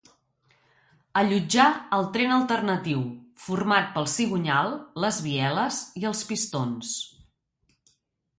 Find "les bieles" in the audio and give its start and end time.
5.05-5.79